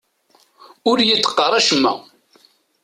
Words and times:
Ur 0.89 0.97
yi-d-qqar 1.07 1.51
acemma. 1.59 1.93